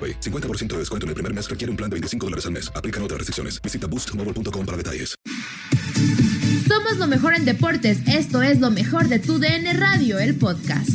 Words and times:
AroPay. 0.00 0.20
50% 0.20 0.68
de 0.68 0.78
descuento 0.78 1.04
en 1.04 1.08
el 1.08 1.14
primer 1.14 1.34
mes 1.34 1.50
requiere 1.50 1.70
un 1.70 1.76
plan 1.76 1.90
de 1.90 1.94
25 1.94 2.26
dólares 2.26 2.46
al 2.46 2.52
mes. 2.52 2.72
Aplican 2.74 3.02
otras 3.02 3.18
restricciones. 3.18 3.60
Visita 3.60 3.86
boostmobile.com 3.86 4.64
para 4.64 4.76
detalles. 4.78 5.14
Somos 6.66 6.96
lo 6.98 7.06
mejor 7.06 7.34
en 7.34 7.44
deportes. 7.44 7.98
Esto 8.06 8.42
es 8.42 8.60
lo 8.60 8.70
mejor 8.70 9.08
de 9.08 9.18
tu 9.18 9.38
DN 9.38 9.72
Radio, 9.74 10.18
el 10.18 10.36
podcast. 10.36 10.88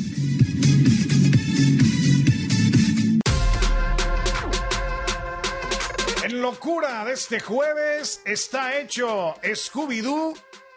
En 6.24 6.42
locura 6.42 7.06
de 7.06 7.14
este 7.14 7.40
jueves 7.40 8.22
está 8.26 8.80
hecho 8.80 9.36
Scooby-Doo. 9.44 10.34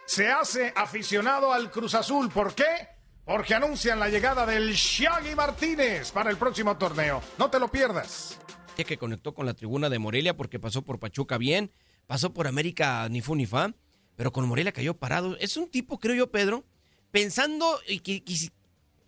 Se 0.06 0.28
hace 0.28 0.72
aficionado 0.74 1.52
al 1.52 1.70
Cruz 1.70 1.94
Azul. 1.94 2.28
¿Por 2.28 2.54
qué? 2.54 2.97
Porque 3.28 3.52
anuncian 3.54 4.00
la 4.00 4.08
llegada 4.08 4.46
del 4.46 4.72
Shaggy 4.72 5.34
Martínez 5.34 6.12
para 6.12 6.30
el 6.30 6.38
próximo 6.38 6.78
torneo. 6.78 7.22
No 7.36 7.50
te 7.50 7.58
lo 7.60 7.68
pierdas. 7.70 8.38
que 8.74 8.96
conectó 8.96 9.34
con 9.34 9.44
la 9.44 9.52
tribuna 9.52 9.90
de 9.90 9.98
Morelia 9.98 10.34
porque 10.34 10.58
pasó 10.58 10.80
por 10.80 10.98
Pachuca 10.98 11.36
bien, 11.36 11.70
pasó 12.06 12.32
por 12.32 12.46
América 12.46 13.06
ni 13.10 13.20
fu 13.20 13.34
ni 13.36 13.44
fa, 13.44 13.74
pero 14.16 14.32
con 14.32 14.48
Morelia 14.48 14.72
cayó 14.72 14.94
parado. 14.94 15.36
Es 15.40 15.58
un 15.58 15.68
tipo, 15.68 16.00
creo 16.00 16.14
yo, 16.14 16.30
Pedro, 16.30 16.64
pensando 17.10 17.78
y 17.86 18.00
que, 18.00 18.24
quis- 18.24 18.50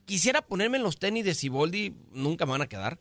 quisiera 0.05 0.43
ponerme 0.43 0.77
en 0.77 0.83
los 0.83 0.99
tenis 0.99 1.25
de 1.25 1.35
Siboldi, 1.35 1.97
nunca 2.13 2.45
me 2.45 2.53
van 2.53 2.63
a 2.63 2.69
quedar, 2.69 2.99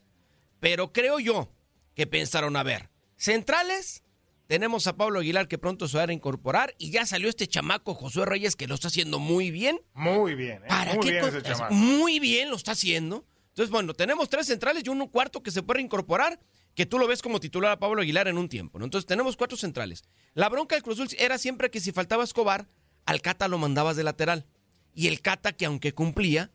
pero 0.61 0.93
creo 0.93 1.19
yo 1.19 1.49
que 1.95 2.07
pensaron, 2.07 2.55
a 2.55 2.63
ver, 2.63 2.89
centrales, 3.17 4.03
tenemos 4.49 4.87
a 4.87 4.97
Pablo 4.97 5.19
Aguilar 5.19 5.47
que 5.47 5.59
pronto 5.59 5.87
se 5.87 5.95
va 5.95 6.05
a 6.05 6.11
incorporar 6.11 6.73
y 6.79 6.89
ya 6.89 7.05
salió 7.05 7.29
este 7.29 7.45
chamaco 7.45 7.93
Josué 7.93 8.25
Reyes 8.25 8.55
que 8.55 8.65
lo 8.65 8.73
está 8.73 8.87
haciendo 8.87 9.19
muy 9.19 9.51
bien. 9.51 9.79
Muy 9.93 10.33
bien, 10.33 10.63
¿eh? 10.63 10.67
¿Para 10.67 10.95
muy 10.95 11.05
qué 11.05 11.11
bien 11.11 11.25
ese 11.25 11.43
chamaco. 11.43 11.71
Muy 11.75 12.19
bien 12.19 12.49
lo 12.49 12.55
está 12.55 12.71
haciendo. 12.71 13.27
Entonces, 13.49 13.69
bueno, 13.69 13.93
tenemos 13.93 14.27
tres 14.27 14.47
centrales 14.47 14.81
y 14.83 14.89
un 14.89 15.05
cuarto 15.07 15.43
que 15.43 15.51
se 15.51 15.61
puede 15.61 15.81
incorporar, 15.81 16.39
que 16.73 16.87
tú 16.87 16.97
lo 16.97 17.05
ves 17.05 17.21
como 17.21 17.39
titular 17.39 17.71
a 17.73 17.77
Pablo 17.77 18.01
Aguilar 18.01 18.27
en 18.27 18.39
un 18.39 18.49
tiempo, 18.49 18.79
¿no? 18.79 18.85
Entonces, 18.85 19.05
tenemos 19.05 19.37
cuatro 19.37 19.55
centrales. 19.55 20.01
La 20.33 20.49
bronca 20.49 20.75
del 20.75 20.81
Cruz 20.81 20.99
Azul 20.99 21.15
era 21.19 21.37
siempre 21.37 21.69
que 21.69 21.79
si 21.79 21.91
faltaba 21.91 22.23
Escobar, 22.23 22.67
al 23.05 23.21
Cata 23.21 23.47
lo 23.47 23.59
mandabas 23.59 23.97
de 23.97 24.03
lateral. 24.03 24.47
Y 24.95 25.09
el 25.09 25.21
Cata, 25.21 25.51
que 25.51 25.67
aunque 25.67 25.93
cumplía, 25.93 26.49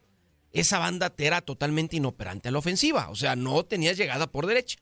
esa 0.50 0.80
banda 0.80 1.10
te 1.10 1.26
era 1.26 1.42
totalmente 1.42 1.94
inoperante 1.94 2.48
a 2.48 2.52
la 2.52 2.58
ofensiva. 2.58 3.08
O 3.10 3.14
sea, 3.14 3.36
no 3.36 3.64
tenías 3.64 3.96
llegada 3.96 4.32
por 4.32 4.46
derecha. 4.46 4.78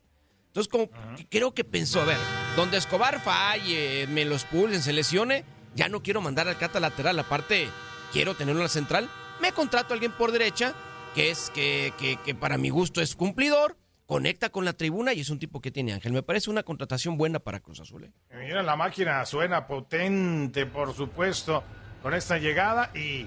Entonces, 0.53 0.71
como 0.71 0.91
que 1.17 1.27
creo 1.31 1.55
que 1.55 1.65
pensó, 1.65 2.03
a 2.03 2.05
ver, 2.05 2.19
donde 2.57 2.77
Escobar 2.77 3.19
falle, 3.23 4.07
me 4.09 4.27
los 4.27 4.45
pulsen, 4.45 4.83
se 4.83 4.93
lesione, 4.93 5.47
ya 5.75 5.89
no 5.89 6.03
quiero 6.03 6.21
mandar 6.21 6.47
al 6.47 6.59
Cata 6.59 6.79
lateral, 6.79 7.19
aparte 7.19 7.69
quiero 8.13 8.35
tenerlo 8.35 8.61
en 8.61 8.65
la 8.65 8.69
central, 8.69 9.09
me 9.41 9.53
contrato 9.53 9.93
a 9.93 9.95
alguien 9.95 10.13
por 10.13 10.31
derecha, 10.31 10.75
que 11.15 11.31
es 11.31 11.49
que, 11.55 11.95
que, 11.99 12.19
que 12.23 12.35
para 12.35 12.59
mi 12.59 12.69
gusto 12.69 13.01
es 13.01 13.17
cumplidor, 13.17 13.79
conecta 14.05 14.51
con 14.51 14.67
la 14.67 14.75
tribuna 14.75 15.15
y 15.15 15.21
es 15.21 15.31
un 15.31 15.39
tipo 15.39 15.63
que 15.63 15.71
tiene 15.71 15.95
Ángel. 15.95 16.13
Me 16.13 16.23
parece 16.23 16.51
una 16.51 16.65
contratación 16.65 17.17
buena 17.17 17.39
para 17.39 17.61
Cruz 17.61 17.81
Azul. 17.81 18.05
¿eh? 18.05 18.13
Mira, 18.37 18.63
la 18.63 18.77
máquina 18.77 19.25
suena 19.25 19.67
potente, 19.67 20.67
por 20.67 20.95
supuesto, 20.95 21.65
con 22.03 22.13
esta 22.13 22.37
llegada 22.37 22.91
y, 22.95 23.27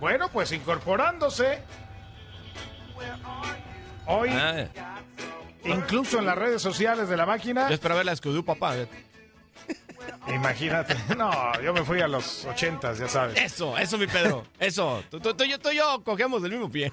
bueno, 0.00 0.30
pues 0.32 0.52
incorporándose. 0.52 1.62
Hoy, 4.06 4.30
Ah, 4.32 4.66
incluso 5.64 6.18
en 6.18 6.26
las 6.26 6.36
redes 6.38 6.60
sociales 6.62 7.08
de 7.08 7.16
la 7.16 7.26
máquina, 7.26 7.68
yo 7.68 7.74
esperaba 7.74 7.98
ver 7.98 8.06
la 8.06 8.12
Escudú, 8.12 8.44
papá. 8.44 8.74
imagínate. 10.28 10.96
No, 11.16 11.30
yo 11.60 11.72
me 11.72 11.84
fui 11.84 12.00
a 12.00 12.08
los 12.08 12.44
ochentas, 12.46 12.98
ya 12.98 13.08
sabes. 13.08 13.38
Eso, 13.38 13.76
eso, 13.78 13.98
mi 13.98 14.06
Pedro. 14.06 14.44
Eso. 14.58 15.02
Tú, 15.10 15.20
tú- 15.20 15.34
yo- 15.44 15.58
tú 15.58 15.70
yo 15.70 16.02
cogemos 16.04 16.42
del 16.42 16.52
mismo 16.52 16.70
pie. 16.70 16.92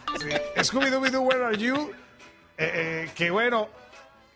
Scooby-Doo, 0.58 1.22
Where 1.22 1.46
Are 1.46 1.58
You? 1.58 1.92
Eh, 2.58 2.72
eh, 3.08 3.12
que 3.16 3.30
bueno, 3.30 3.70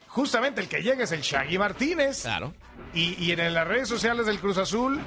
justamente 0.08 0.62
el 0.62 0.68
que 0.68 0.82
llega 0.84 1.04
es 1.04 1.12
el 1.12 1.22
Shaggy 1.22 1.58
Martínez. 1.58 2.22
Claro. 2.22 2.54
Y, 2.94 3.16
y 3.24 3.32
en 3.32 3.54
las 3.54 3.68
redes 3.68 3.88
sociales 3.90 4.26
del 4.26 4.40
Cruz 4.40 4.58
Azul 4.58 5.00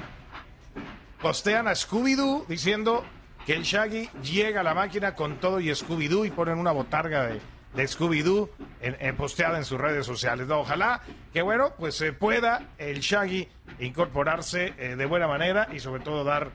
postean 1.21 1.67
a 1.67 1.71
Scooby-Doo 1.71 2.45
diciendo 2.47 3.03
que 3.45 3.53
el 3.53 3.63
Shaggy 3.63 4.09
llega 4.23 4.61
a 4.61 4.63
la 4.63 4.73
máquina 4.73 5.15
con 5.15 5.39
todo 5.39 5.59
y 5.59 5.69
Scooby-Doo 5.69 6.25
y 6.25 6.31
ponen 6.31 6.57
una 6.57 6.71
botarga 6.71 7.23
de, 7.27 7.39
de 7.75 7.87
Scooby-Doo 7.87 8.49
en- 8.81 8.95
en- 8.99 9.15
posteada 9.15 9.57
en 9.57 9.65
sus 9.65 9.79
redes 9.79 10.05
sociales. 10.05 10.47
No, 10.47 10.59
ojalá 10.59 11.01
que 11.33 11.41
bueno, 11.41 11.73
pues 11.77 11.95
se 11.95 12.13
pueda 12.13 12.67
el 12.77 12.99
Shaggy 13.01 13.47
incorporarse 13.79 14.73
eh, 14.77 14.95
de 14.95 15.05
buena 15.05 15.27
manera 15.27 15.67
y 15.73 15.79
sobre 15.79 16.01
todo 16.03 16.23
dar, 16.23 16.51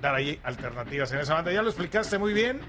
dar 0.00 0.14
ahí 0.14 0.40
alternativas 0.44 1.10
en 1.12 1.20
esa 1.20 1.34
banda. 1.34 1.52
Ya 1.52 1.62
lo 1.62 1.68
explicaste 1.68 2.18
muy 2.18 2.32
bien. 2.32 2.60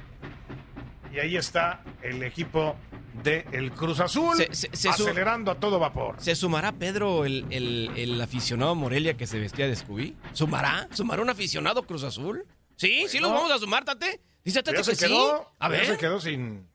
Y 1.14 1.20
ahí 1.20 1.38
está 1.38 1.82
el 2.02 2.22
equipo 2.24 2.76
del 3.24 3.72
Cruz 3.72 4.02
Azul 4.02 4.36
Se- 4.52 4.54
se- 4.76 4.90
acelerando 4.90 5.50
a 5.52 5.56
todo 5.56 5.80
vapor. 5.80 6.16
¿Se 6.20 6.36
sumará 6.36 6.74
Pedro 6.74 7.24
el, 7.26 7.46
el- 7.50 7.90
el 7.96 8.22
aficionado 8.22 8.76
Morelia 8.76 9.16
que 9.16 9.26
se 9.26 9.40
vestía 9.40 9.68
de 9.68 9.76
Scooby? 9.76 10.16
¿Sumará? 10.34 10.90
¿Sumará 10.92 11.22
un 11.22 11.30
aficionado 11.30 11.84
Cruz 11.84 12.04
Azul? 12.04 12.46
Sí, 12.76 13.06
sí 13.08 13.20
los 13.20 13.32
vamos 13.32 13.52
a 13.52 13.58
sumar, 13.58 13.86
Tate. 13.86 14.20
Dice 14.44 14.62
Tate 14.62 14.78
que 14.78 14.84
se 14.84 14.96
sí. 14.96 15.06
quedó, 15.06 15.50
A 15.58 15.70
ver. 15.70 15.86
se 15.86 15.98
quedó 15.98 16.20
sin 16.20 16.68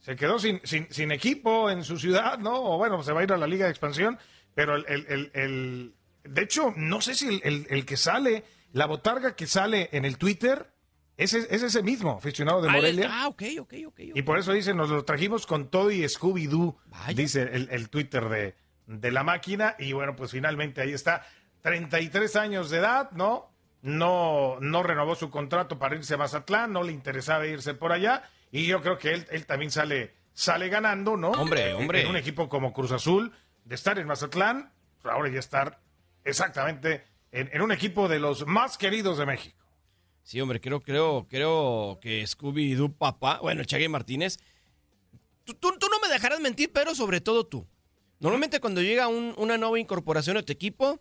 se 0.00 0.16
quedó 0.16 0.38
sin, 0.38 0.60
sin, 0.64 0.86
sin 0.90 1.12
equipo 1.12 1.70
en 1.70 1.84
su 1.84 1.98
ciudad, 1.98 2.38
¿no? 2.38 2.54
O 2.62 2.78
bueno, 2.78 3.02
se 3.02 3.12
va 3.12 3.20
a 3.20 3.24
ir 3.24 3.32
a 3.32 3.36
la 3.36 3.46
Liga 3.46 3.64
de 3.66 3.70
Expansión, 3.70 4.18
pero 4.54 4.76
el, 4.76 4.84
el- 5.08 5.30
el- 5.34 5.94
de 6.24 6.42
hecho, 6.42 6.72
no 6.76 7.00
sé 7.00 7.14
si 7.14 7.40
el, 7.42 7.66
el- 7.70 7.86
que 7.86 7.96
sale, 7.96 8.44
la 8.72 8.86
botarga 8.86 9.34
que 9.36 9.46
sale 9.46 9.88
en 9.92 10.04
el 10.04 10.18
Twitter, 10.18 10.70
es, 11.16 11.34
es 11.34 11.62
ese 11.62 11.82
mismo 11.82 12.12
aficionado 12.18 12.60
de 12.62 12.68
Ah, 12.68 12.72
Morelia. 12.72 13.08
Ah, 13.10 13.28
ok, 13.28 13.42
ok, 13.60 13.74
ok. 13.88 14.00
Y 14.14 14.22
por 14.22 14.38
eso 14.38 14.52
dice, 14.52 14.72
nos 14.74 14.88
lo 14.90 15.04
trajimos 15.04 15.46
con 15.46 15.68
todo 15.68 15.90
y 15.90 16.02
Scooby-Doo, 16.04 16.76
dice 17.14 17.42
el, 17.42 17.68
el 17.72 17.88
Twitter 17.90 18.28
de, 18.28 18.54
de 18.86 19.10
la 19.10 19.24
máquina. 19.24 19.74
Y 19.80 19.92
bueno, 19.94 20.14
pues 20.14 20.30
finalmente 20.30 20.80
ahí 20.80 20.92
está. 20.92 21.26
33 21.62 22.36
años 22.36 22.70
de 22.70 22.78
edad, 22.78 23.10
¿no? 23.12 23.50
No, 23.82 24.58
no 24.60 24.82
renovó 24.82 25.14
su 25.16 25.28
contrato 25.30 25.78
para 25.78 25.96
irse 25.96 26.14
a 26.14 26.18
Mazatlán, 26.18 26.72
no 26.72 26.82
le 26.82 26.92
interesaba 26.92 27.46
irse 27.46 27.74
por 27.74 27.90
allá. 27.92 28.22
Y 28.52 28.66
yo 28.66 28.80
creo 28.80 28.98
que 28.98 29.12
él, 29.14 29.26
él 29.30 29.46
también 29.46 29.70
sale, 29.70 30.14
sale 30.32 30.68
ganando, 30.68 31.16
¿no? 31.16 31.30
Hombre, 31.32 31.74
hombre. 31.74 32.02
En 32.02 32.08
un 32.08 32.16
equipo 32.16 32.48
como 32.48 32.72
Cruz 32.72 32.92
Azul, 32.92 33.32
de 33.64 33.74
estar 33.74 33.98
en 33.98 34.06
Mazatlán 34.06 34.72
ahora 35.04 35.28
ya 35.30 35.38
estar 35.38 35.80
exactamente 36.24 37.04
en, 37.32 37.48
en 37.52 37.62
un 37.62 37.72
equipo 37.72 38.08
de 38.08 38.18
los 38.18 38.46
más 38.46 38.76
queridos 38.78 39.18
de 39.18 39.26
México. 39.26 39.56
Sí, 40.22 40.40
hombre, 40.40 40.60
creo, 40.60 40.80
creo, 40.82 41.26
creo 41.30 41.98
que 42.02 42.22
Scooby-Doo 42.26 42.92
papá, 42.96 43.38
bueno, 43.40 43.64
Chagui 43.64 43.88
Martínez, 43.88 44.38
tú, 45.44 45.54
tú, 45.54 45.72
tú 45.78 45.86
no 45.90 45.98
me 46.00 46.08
dejarás 46.12 46.40
mentir, 46.40 46.70
pero 46.72 46.94
sobre 46.94 47.20
todo 47.22 47.46
tú. 47.46 47.66
Normalmente 48.20 48.60
cuando 48.60 48.82
llega 48.82 49.08
un- 49.08 49.34
una 49.38 49.56
nueva 49.56 49.78
incorporación 49.78 50.36
a 50.36 50.42
tu 50.42 50.52
equipo, 50.52 51.00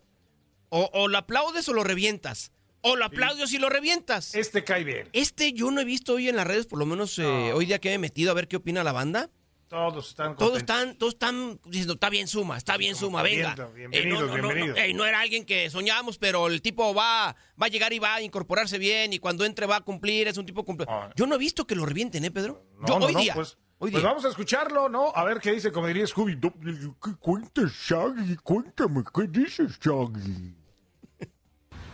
o, 0.70 0.90
o 0.94 1.08
lo 1.10 1.18
aplaudes 1.18 1.68
o 1.68 1.74
lo 1.74 1.84
revientas. 1.84 2.52
O 2.88 2.96
lo 2.96 3.06
aplaudes 3.06 3.52
y 3.54 3.58
lo 3.58 3.70
revientas. 3.70 4.34
Este 4.36 4.64
cae 4.64 4.84
bien. 4.84 5.10
Este 5.14 5.54
yo 5.54 5.72
no 5.72 5.82
he 5.82 5.86
visto 5.86 6.14
hoy 6.14 6.30
en 6.30 6.36
las 6.36 6.48
redes, 6.48 6.66
por 6.66 6.80
lo 6.80 6.86
menos 6.86 7.18
eh, 7.20 7.52
hoy 7.54 7.66
día 7.66 7.80
que 7.80 7.90
me 7.90 7.96
he 7.96 8.00
metido 8.00 8.32
a 8.32 8.34
ver 8.34 8.48
qué 8.48 8.56
opina 8.58 8.84
la 8.84 8.92
banda. 8.92 9.30
Todos 9.68 10.08
están 10.10 10.38
Todos 10.38 10.52
contentos. 10.60 10.60
están, 10.62 10.98
todos 10.98 11.14
están 11.16 11.60
diciendo, 11.66 11.94
está 11.96 12.10
bien 12.10 12.30
suma, 12.30 12.56
está 12.56 12.78
bien 12.78 12.96
suma, 12.96 13.22
venga. 13.22 13.54
Bien, 13.54 13.68
Eh, 13.68 14.00
bienvenidos, 14.00 14.22
no, 14.22 14.38
no, 14.38 14.54
bienvenidos. 14.54 15.08
era 15.10 15.20
alguien 15.20 15.46
que 15.46 15.70
soñábamos, 15.70 16.18
pero 16.18 16.48
el 16.48 16.62
tipo 16.62 16.94
va, 16.96 17.36
va 17.62 17.66
a 17.66 17.68
llegar 17.68 17.92
y 17.92 18.00
va 18.00 18.16
a 18.16 18.22
incorporarse 18.22 18.78
bien 18.78 19.12
y 19.12 19.20
cuando 19.20 19.44
entre 19.44 19.66
va 19.66 19.76
a 19.76 19.82
cumplir, 19.82 20.30
es 20.30 20.38
un 20.38 20.46
tipo 20.46 20.64
cumple. 20.64 20.88
Yo 21.18 21.28
no 21.28 21.36
he 21.36 21.38
visto 21.38 21.68
que 21.68 21.76
lo 21.76 21.86
revienten, 21.86 22.24
¿eh, 22.24 22.32
Pedro? 22.32 22.64
No, 22.80 22.88
Yo 22.88 23.08
hoy 23.08 23.16
día. 23.16 23.34
Pues, 23.34 23.58
hoy 23.80 23.92
pues 23.92 24.02
día. 24.02 24.10
vamos 24.10 24.24
a 24.24 24.30
escucharlo, 24.30 24.88
¿no? 24.88 25.12
A 25.14 25.26
ver 25.26 25.42
qué 25.42 25.52
dice, 25.52 25.70
como 25.74 25.88
diría 25.88 26.08
Scooby. 26.08 26.40
¿Qué 26.40 27.12
cuentas, 27.20 27.70
Shaggy? 27.74 28.38
Cuéntame, 28.38 29.04
¿qué 29.14 29.28
dices, 29.28 29.78
Shaggy? 29.82 30.56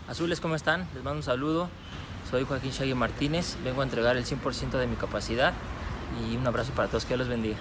Azules, 0.07 0.39
¿cómo 0.39 0.55
están? 0.55 0.81
Les 0.93 1.03
mando 1.03 1.17
un 1.17 1.23
saludo. 1.23 1.69
Soy 2.29 2.43
Joaquín 2.45 2.71
Shaggy 2.71 2.93
Martínez. 2.93 3.57
Vengo 3.63 3.81
a 3.81 3.83
entregar 3.83 4.17
el 4.17 4.25
100% 4.25 4.71
de 4.71 4.87
mi 4.87 4.95
capacidad 4.95 5.53
y 6.21 6.35
un 6.35 6.45
abrazo 6.45 6.71
para 6.73 6.87
todos. 6.87 7.05
Que 7.05 7.09
Dios 7.15 7.19
los 7.19 7.29
bendiga. 7.29 7.57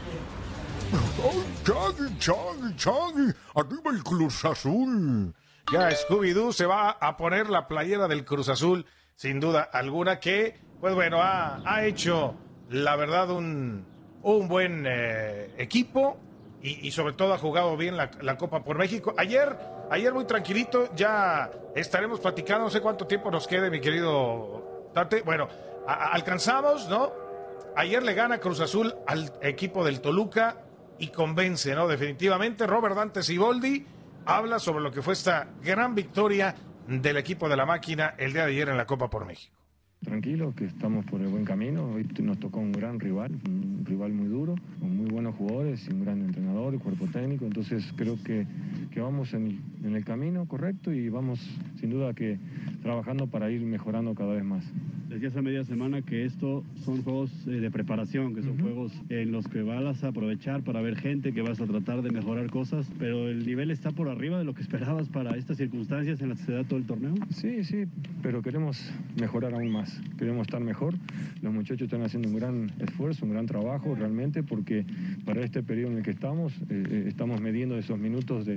¡Ay, 0.92 1.44
Shaggy, 1.64 2.16
Shaggy, 2.18 2.74
Shaggy! 2.76 3.34
¡Arriba 3.54 3.90
el 3.90 4.02
Cruz 4.02 4.44
Azul! 4.44 5.34
Ya 5.72 5.90
Scooby-Doo 5.90 6.52
se 6.52 6.66
va 6.66 6.90
a 6.90 7.16
poner 7.16 7.48
la 7.48 7.68
playera 7.68 8.08
del 8.08 8.24
Cruz 8.24 8.48
Azul, 8.48 8.84
sin 9.14 9.40
duda 9.40 9.62
alguna, 9.62 10.18
que, 10.18 10.60
pues 10.80 10.94
bueno, 10.94 11.22
ha, 11.22 11.62
ha 11.64 11.84
hecho, 11.84 12.34
la 12.68 12.96
verdad, 12.96 13.30
un, 13.30 13.86
un 14.22 14.48
buen 14.48 14.84
eh, 14.86 15.54
equipo 15.56 16.18
y, 16.62 16.90
sobre 16.92 17.12
todo 17.14 17.34
ha 17.34 17.38
jugado 17.38 17.76
bien 17.76 17.96
la, 17.96 18.36
Copa 18.36 18.62
por 18.62 18.78
México. 18.78 19.14
Ayer, 19.16 19.58
ayer 19.90 20.14
muy 20.14 20.24
tranquilito, 20.24 20.88
ya 20.94 21.50
estaremos 21.74 22.20
platicando, 22.20 22.64
no 22.64 22.70
sé 22.70 22.80
cuánto 22.80 23.06
tiempo 23.06 23.30
nos 23.30 23.48
quede, 23.48 23.68
mi 23.68 23.80
querido 23.80 24.90
Tate. 24.94 25.22
Bueno, 25.22 25.48
alcanzamos, 25.86 26.88
¿no? 26.88 27.12
Ayer 27.74 28.02
le 28.02 28.14
gana 28.14 28.38
Cruz 28.38 28.60
Azul 28.60 28.94
al 29.06 29.32
equipo 29.40 29.84
del 29.84 30.00
Toluca 30.00 30.58
y 30.98 31.08
convence, 31.08 31.74
¿no? 31.74 31.88
Definitivamente, 31.88 32.66
Robert 32.66 32.94
Dante 32.94 33.22
Siboldi 33.22 33.84
habla 34.24 34.60
sobre 34.60 34.82
lo 34.82 34.92
que 34.92 35.02
fue 35.02 35.14
esta 35.14 35.48
gran 35.62 35.96
victoria 35.96 36.54
del 36.86 37.16
equipo 37.16 37.48
de 37.48 37.56
la 37.56 37.66
máquina 37.66 38.14
el 38.18 38.32
día 38.32 38.44
de 38.44 38.52
ayer 38.52 38.68
en 38.68 38.76
la 38.76 38.86
Copa 38.86 39.10
por 39.10 39.24
México. 39.24 39.61
Tranquilo, 40.12 40.52
que 40.54 40.66
estamos 40.66 41.06
por 41.06 41.22
el 41.22 41.28
buen 41.28 41.46
camino. 41.46 41.86
Hoy 41.94 42.06
nos 42.20 42.38
tocó 42.38 42.60
un 42.60 42.70
gran 42.70 43.00
rival, 43.00 43.32
un 43.48 43.82
rival 43.82 44.12
muy 44.12 44.28
duro, 44.28 44.56
con 44.78 44.94
muy 44.94 45.08
buenos 45.08 45.34
jugadores, 45.36 45.88
y 45.88 45.94
un 45.94 46.04
gran 46.04 46.20
entrenador 46.20 46.74
y 46.74 46.76
cuerpo 46.76 47.06
técnico. 47.06 47.46
Entonces 47.46 47.82
creo 47.96 48.22
que, 48.22 48.46
que 48.92 49.00
vamos 49.00 49.34
en, 49.34 49.60
en 49.82 49.96
el 49.96 50.04
camino 50.04 50.46
correcto 50.46 50.92
y 50.92 51.08
vamos 51.08 51.40
sin 51.80 51.90
duda 51.90 52.14
que 52.14 52.38
trabajando 52.82 53.26
para 53.26 53.50
ir 53.50 53.62
mejorando 53.62 54.14
cada 54.14 54.34
vez 54.34 54.44
más. 54.44 54.64
Decías 55.08 55.36
a 55.36 55.42
media 55.42 55.62
semana 55.62 56.00
que 56.00 56.24
esto 56.24 56.64
son 56.84 57.02
juegos 57.02 57.30
eh, 57.46 57.50
de 57.50 57.70
preparación, 57.70 58.34
que 58.34 58.42
son 58.42 58.58
juegos 58.58 58.92
en 59.10 59.30
los 59.30 59.46
que 59.46 59.60
vas 59.60 60.02
a 60.04 60.08
aprovechar 60.08 60.62
para 60.62 60.80
ver 60.80 60.96
gente, 60.96 61.34
que 61.34 61.42
vas 61.42 61.60
a 61.60 61.66
tratar 61.66 62.00
de 62.00 62.10
mejorar 62.10 62.48
cosas, 62.50 62.90
pero 62.98 63.28
el 63.28 63.44
nivel 63.44 63.70
está 63.70 63.90
por 63.90 64.08
arriba 64.08 64.38
de 64.38 64.44
lo 64.44 64.54
que 64.54 64.62
esperabas 64.62 65.10
para 65.10 65.36
estas 65.36 65.58
circunstancias 65.58 66.22
en 66.22 66.30
las 66.30 66.38
que 66.40 66.46
se 66.46 66.52
da 66.52 66.64
todo 66.64 66.78
el 66.78 66.86
torneo. 66.86 67.14
Sí, 67.28 67.62
sí, 67.62 67.84
pero 68.22 68.40
queremos 68.40 68.90
mejorar 69.20 69.52
aún 69.52 69.70
más, 69.70 70.00
queremos 70.18 70.46
estar 70.46 70.62
mejor. 70.62 70.94
Los 71.42 71.52
muchachos 71.52 71.82
están 71.82 72.02
haciendo 72.02 72.30
un 72.30 72.36
gran 72.36 72.72
esfuerzo, 72.78 73.26
un 73.26 73.32
gran 73.32 73.44
trabajo 73.44 73.94
realmente, 73.94 74.42
porque 74.42 74.86
para 75.26 75.42
este 75.42 75.62
periodo 75.62 75.92
en 75.92 75.98
el 75.98 76.04
que 76.04 76.12
estamos, 76.12 76.54
eh, 76.70 76.84
eh, 76.88 77.04
estamos 77.08 77.38
midiendo 77.42 77.76
esos 77.76 77.98
minutos 77.98 78.46
de, 78.46 78.56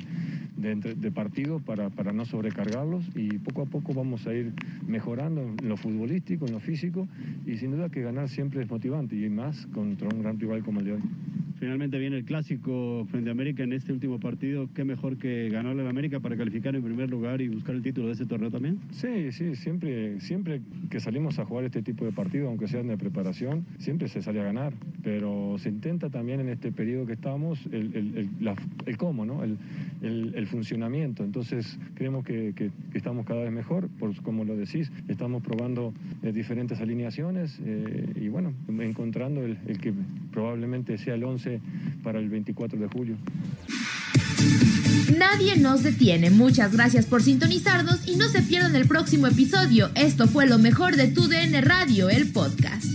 de 0.58 1.12
partido 1.12 1.60
para, 1.60 1.90
para 1.90 2.12
no 2.12 2.26
sobrecargarlos 2.26 3.04
y 3.16 3.38
poco 3.40 3.64
a 3.64 3.66
poco 3.66 3.94
vamos 3.94 4.26
a 4.26 4.34
ir 4.34 4.52
mejorando 4.88 5.42
en 5.42 5.70
lo 5.70 5.78
futbolístico, 5.78 6.46
en 6.46 6.54
lo 6.54 6.60
físico 6.60 7.08
y 7.46 7.58
sin 7.58 7.72
duda 7.72 7.90
que 7.90 8.02
ganar 8.02 8.30
siempre 8.30 8.64
es 8.64 8.70
motivante 8.70 9.16
y 9.16 9.30
más 9.30 9.68
contra 9.68 10.10
un 10.10 10.22
gran 10.22 10.40
rival 10.40 10.64
como 10.64 10.80
el 10.80 10.86
de 10.86 10.94
hoy. 10.94 11.02
Finalmente 11.66 11.98
viene 11.98 12.18
el 12.18 12.26
clásico 12.26 13.08
frente 13.10 13.30
a 13.30 13.32
América 13.32 13.64
en 13.64 13.74
este 13.74 13.92
último 13.92 14.20
partido. 14.20 14.70
Qué 14.76 14.84
mejor 14.84 15.18
que 15.18 15.50
ganarle 15.50 15.82
a 15.84 15.90
América 15.90 16.20
para 16.20 16.38
calificar 16.38 16.76
en 16.76 16.84
primer 16.84 17.10
lugar 17.10 17.42
y 17.42 17.48
buscar 17.48 17.74
el 17.74 17.82
título 17.82 18.06
de 18.06 18.14
ese 18.14 18.28
torneo 18.28 18.52
también. 18.52 18.78
Sí, 18.92 19.32
sí, 19.32 19.56
siempre, 19.56 20.20
siempre 20.22 20.62
que 20.92 21.00
salimos 21.00 21.40
a 21.40 21.46
jugar 21.46 21.64
este 21.66 21.82
tipo 21.82 22.06
de 22.06 22.12
partidos, 22.12 22.50
aunque 22.50 22.68
sean 22.68 22.86
de 22.88 22.98
preparación, 23.00 23.66
siempre 23.80 24.08
se 24.10 24.22
sale 24.22 24.42
a 24.42 24.44
ganar, 24.44 24.74
pero 25.04 25.56
se 25.58 25.70
intenta 25.70 26.12
también 26.12 26.40
en 26.40 26.50
este 26.50 26.72
periodo 26.72 27.08
que 27.08 27.14
estamos 27.14 27.66
el, 27.72 27.96
el- 27.96 28.18
el- 28.20 28.30
la- 28.42 28.56
el 28.86 28.98
cómo, 28.98 29.26
¿no? 29.26 29.44
El 29.44 30.46
funcionamiento. 30.46 31.24
Entonces 31.24 31.80
creemos 31.96 32.24
que, 32.24 32.54
que- 32.56 32.70
que 32.92 32.98
estamos 33.00 33.26
cada 33.26 33.42
vez 33.42 33.52
mejor, 33.52 33.88
por, 33.98 34.16
como 34.22 34.46
lo 34.46 34.56
decís, 34.56 34.92
estamos 35.08 35.42
probando 35.42 35.96
eh, 36.22 36.32
diferentes 36.32 36.80
alineaciones 36.80 37.60
eh, 37.66 38.06
y 38.22 38.28
bueno, 38.28 38.54
encontrando 38.70 39.44
el, 39.44 39.58
el 39.66 39.80
que 39.80 39.94
probablemente 40.32 40.98
sea 41.00 41.16
el 41.16 41.24
11 41.24 41.55
para 42.04 42.20
el 42.20 42.30
24 42.30 42.80
de 42.80 42.88
julio. 42.88 43.18
Nadie 45.18 45.58
nos 45.58 45.84
detiene. 45.84 46.30
Muchas 46.30 46.74
gracias 46.74 47.06
por 47.06 47.22
sintonizarnos 47.22 48.08
y 48.08 48.16
no 48.16 48.28
se 48.28 48.42
pierdan 48.42 48.76
el 48.76 48.88
próximo 48.88 49.28
episodio. 49.28 49.90
Esto 49.96 50.28
fue 50.28 50.48
lo 50.48 50.58
mejor 50.58 50.96
de 50.96 51.08
tu 51.08 51.28
DN 51.28 51.62
Radio, 51.62 52.10
el 52.10 52.32
podcast. 52.32 52.95